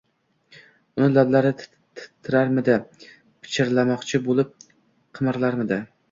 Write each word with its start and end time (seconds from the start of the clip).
Uni 0.99 1.09
lablari 1.17 1.49
titrarmidi, 1.59 2.77
pichirlamoqchi 3.43 4.21
bo‘lib 4.29 4.55
qimirlarmidi 5.19 5.79